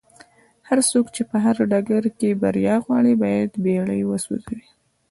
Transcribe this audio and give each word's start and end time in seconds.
هرڅوک 0.67 1.05
چې 1.15 1.21
په 1.29 1.37
هر 1.45 1.55
ډګر 1.71 2.03
کې 2.19 2.39
بريا 2.41 2.75
غواړي 2.85 3.13
بايد 3.23 3.51
بېړۍ 3.63 4.01
وسوځوي. 4.05 4.63